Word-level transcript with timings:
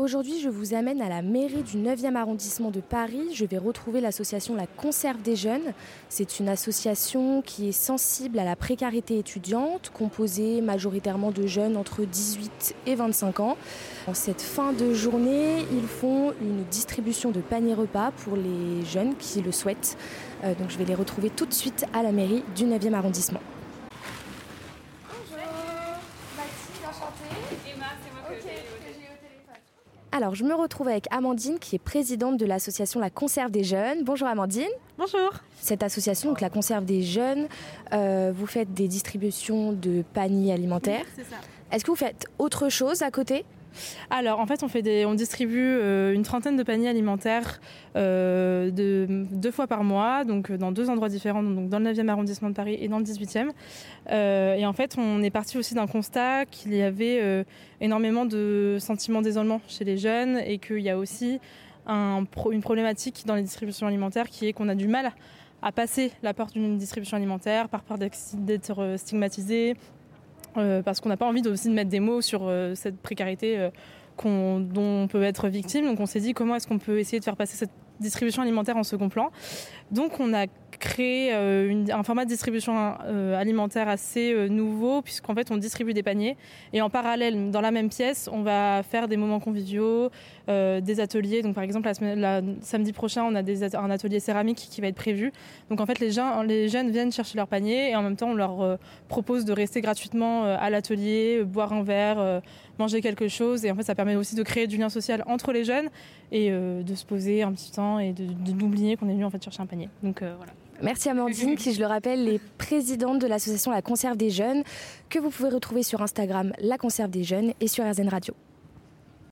Aujourd'hui, 0.00 0.40
je 0.40 0.48
vous 0.48 0.72
amène 0.72 1.02
à 1.02 1.10
la 1.10 1.20
mairie 1.20 1.62
du 1.62 1.76
9e 1.76 2.14
arrondissement 2.14 2.70
de 2.70 2.80
Paris. 2.80 3.34
Je 3.34 3.44
vais 3.44 3.58
retrouver 3.58 4.00
l'association 4.00 4.54
La 4.54 4.66
Conserve 4.66 5.20
des 5.20 5.36
Jeunes. 5.36 5.74
C'est 6.08 6.40
une 6.40 6.48
association 6.48 7.42
qui 7.42 7.68
est 7.68 7.72
sensible 7.72 8.38
à 8.38 8.44
la 8.44 8.56
précarité 8.56 9.18
étudiante, 9.18 9.92
composée 9.92 10.62
majoritairement 10.62 11.32
de 11.32 11.46
jeunes 11.46 11.76
entre 11.76 12.06
18 12.06 12.76
et 12.86 12.94
25 12.94 13.40
ans. 13.40 13.58
En 14.06 14.14
cette 14.14 14.40
fin 14.40 14.72
de 14.72 14.94
journée, 14.94 15.66
ils 15.70 15.86
font 15.86 16.32
une 16.40 16.64
distribution 16.70 17.30
de 17.30 17.42
paniers 17.42 17.74
repas 17.74 18.10
pour 18.24 18.36
les 18.36 18.82
jeunes 18.86 19.14
qui 19.16 19.42
le 19.42 19.52
souhaitent. 19.52 19.98
Euh, 20.44 20.54
donc 20.54 20.70
je 20.70 20.78
vais 20.78 20.86
les 20.86 20.94
retrouver 20.94 21.28
tout 21.28 21.44
de 21.44 21.52
suite 21.52 21.84
à 21.92 22.02
la 22.02 22.10
mairie 22.10 22.42
du 22.56 22.64
9e 22.64 22.94
arrondissement. 22.94 23.40
Alors, 30.12 30.34
je 30.34 30.42
me 30.42 30.54
retrouve 30.54 30.88
avec 30.88 31.06
Amandine, 31.12 31.60
qui 31.60 31.76
est 31.76 31.80
présidente 31.80 32.36
de 32.36 32.44
l'association 32.44 32.98
La 32.98 33.10
Conserve 33.10 33.52
des 33.52 33.62
Jeunes. 33.62 34.02
Bonjour 34.02 34.26
Amandine. 34.26 34.68
Bonjour. 34.98 35.30
Cette 35.60 35.84
association, 35.84 36.30
donc 36.30 36.40
La 36.40 36.50
Conserve 36.50 36.84
des 36.84 37.02
Jeunes, 37.02 37.46
euh, 37.92 38.32
vous 38.34 38.46
faites 38.46 38.74
des 38.74 38.88
distributions 38.88 39.72
de 39.72 40.02
paniers 40.12 40.52
alimentaires. 40.52 41.04
c'est 41.14 41.22
ça. 41.22 41.36
Est-ce 41.70 41.84
que 41.84 41.92
vous 41.92 41.96
faites 41.96 42.26
autre 42.38 42.68
chose 42.68 43.02
à 43.02 43.12
côté? 43.12 43.44
Alors, 44.10 44.40
en 44.40 44.46
fait, 44.46 44.62
on, 44.62 45.14
distribue 45.14 45.58
euh, 45.58 46.12
une 46.12 46.22
trentaine 46.22 46.56
de 46.56 46.62
paniers 46.62 46.88
alimentaires 46.88 47.60
euh, 47.96 48.70
de, 48.70 49.06
deux 49.32 49.50
fois 49.50 49.66
par 49.66 49.82
mois, 49.82 50.24
donc 50.24 50.50
euh, 50.50 50.56
dans 50.56 50.70
deux 50.70 50.90
endroits 50.90 51.08
différents, 51.08 51.42
donc 51.42 51.68
dans 51.68 51.78
le 51.78 51.90
9e 51.92 52.08
arrondissement 52.08 52.48
de 52.48 52.54
Paris 52.54 52.78
et 52.80 52.88
dans 52.88 52.98
le 52.98 53.04
18e. 53.04 53.50
Euh, 54.10 54.54
et 54.54 54.64
en 54.64 54.72
fait, 54.72 54.96
on 54.98 55.22
est 55.22 55.30
parti 55.30 55.58
aussi 55.58 55.74
d'un 55.74 55.86
constat 55.86 56.46
qu'il 56.46 56.74
y 56.74 56.82
avait 56.82 57.44
énormément 57.80 58.26
de 58.26 58.76
sentiments 58.78 59.22
d'isolement 59.22 59.60
chez 59.68 59.84
les 59.84 59.98
jeunes 59.98 60.38
et 60.38 60.58
qu'il 60.58 60.80
y 60.80 60.90
a 60.90 60.98
aussi 60.98 61.40
une 61.86 62.60
problématique 62.62 63.24
dans 63.26 63.34
les 63.34 63.42
distributions 63.42 63.86
alimentaires 63.86 64.28
qui 64.28 64.46
est 64.46 64.52
qu'on 64.52 64.68
a 64.68 64.74
du 64.74 64.86
mal 64.86 65.12
à 65.62 65.72
passer 65.72 66.12
la 66.22 66.32
porte 66.32 66.54
d'une 66.54 66.78
distribution 66.78 67.16
alimentaire 67.16 67.68
par 67.68 67.82
peur 67.82 67.98
d'être 67.98 68.96
stigmatisé, 68.96 69.74
parce 70.82 71.00
qu'on 71.00 71.08
n'a 71.08 71.16
pas 71.16 71.26
envie 71.26 71.42
de- 71.42 71.54
mettre 71.70 71.90
des 71.90 72.00
mots 72.00 72.20
sur 72.20 72.42
euh, 72.44 72.74
cette 72.74 72.98
précarité 73.00 73.58
euh, 73.58 73.70
dont 74.60 75.02
on 75.04 75.08
peut 75.08 75.22
être 75.22 75.48
victime. 75.48 75.86
Donc 75.86 76.00
on 76.00 76.06
s'est 76.06 76.20
dit 76.20 76.34
comment 76.34 76.56
est-ce 76.56 76.66
qu'on 76.66 76.78
peut 76.78 76.98
essayer 76.98 77.18
de 77.20 77.24
faire 77.24 77.36
passer 77.36 77.56
cette 77.56 77.70
distribution 78.00 78.42
alimentaire 78.42 78.76
en 78.76 78.82
second 78.82 79.08
plan. 79.08 79.30
Donc 79.90 80.20
on 80.20 80.32
a 80.32 80.46
créé 80.80 81.30
euh, 81.32 81.84
un 81.92 82.02
format 82.02 82.24
de 82.24 82.30
distribution 82.30 82.94
euh, 83.04 83.38
alimentaire 83.38 83.88
assez 83.88 84.32
euh, 84.32 84.48
nouveau 84.48 85.02
puisqu'en 85.02 85.34
fait 85.34 85.50
on 85.50 85.56
distribue 85.56 85.92
des 85.92 86.02
paniers 86.02 86.36
et 86.72 86.80
en 86.80 86.88
parallèle 86.88 87.50
dans 87.50 87.60
la 87.60 87.70
même 87.70 87.90
pièce 87.90 88.28
on 88.32 88.42
va 88.42 88.82
faire 88.82 89.06
des 89.06 89.16
moments 89.16 89.40
conviviaux, 89.40 90.10
des 90.48 90.98
ateliers. 90.98 91.42
Donc 91.42 91.54
par 91.54 91.62
exemple 91.62 91.88
la 92.02 92.42
samedi 92.60 92.92
prochain 92.92 93.22
on 93.22 93.36
a 93.36 93.40
un 93.40 93.90
atelier 93.90 94.18
céramique 94.18 94.56
qui 94.70 94.80
va 94.80 94.88
être 94.88 94.96
prévu. 94.96 95.32
Donc 95.68 95.80
en 95.80 95.86
fait 95.86 96.00
les 96.00 96.10
les 96.46 96.68
jeunes 96.68 96.90
viennent 96.90 97.12
chercher 97.12 97.36
leur 97.36 97.46
panier 97.46 97.90
et 97.90 97.96
en 97.96 98.02
même 98.02 98.16
temps 98.16 98.30
on 98.30 98.34
leur 98.34 98.78
propose 99.08 99.44
de 99.44 99.52
rester 99.52 99.80
gratuitement 99.80 100.44
à 100.44 100.70
l'atelier, 100.70 101.44
boire 101.44 101.72
un 101.72 101.84
verre, 101.84 102.42
manger 102.78 103.00
quelque 103.00 103.28
chose. 103.28 103.64
Et 103.64 103.70
en 103.70 103.76
fait, 103.76 103.84
ça 103.84 103.94
permet 103.94 104.16
aussi 104.16 104.34
de 104.34 104.42
créer 104.42 104.66
du 104.66 104.76
lien 104.76 104.88
social 104.88 105.22
entre 105.26 105.52
les 105.52 105.64
jeunes 105.64 105.88
et 106.32 106.50
de 106.50 106.94
se 106.94 107.04
poser 107.04 107.42
un 107.42 107.52
petit 107.52 107.70
temps 107.70 107.89
et 107.98 108.12
d'oublier 108.12 108.96
qu'on 108.96 109.08
est 109.08 109.14
venu 109.14 109.24
en 109.24 109.30
fait 109.30 109.42
chercher 109.42 109.62
un 109.62 109.66
panier. 109.66 109.88
Donc 110.02 110.22
euh, 110.22 110.34
voilà. 110.36 110.52
Merci 110.82 111.10
Amandine, 111.10 111.56
qui, 111.56 111.74
je 111.74 111.80
le 111.80 111.86
rappelle, 111.86 112.26
est 112.28 112.40
présidente 112.56 113.20
de 113.20 113.26
l'association 113.26 113.70
La 113.70 113.82
Conserve 113.82 114.16
des 114.16 114.30
Jeunes, 114.30 114.62
que 115.10 115.18
vous 115.18 115.30
pouvez 115.30 115.50
retrouver 115.50 115.82
sur 115.82 116.00
Instagram 116.00 116.52
La 116.58 116.78
Conserve 116.78 117.10
des 117.10 117.22
Jeunes 117.22 117.52
et 117.60 117.68
sur 117.68 117.84
RZN 117.84 118.08
Radio. 118.08 118.34